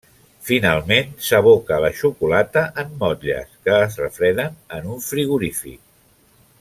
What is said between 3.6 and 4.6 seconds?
que es refreden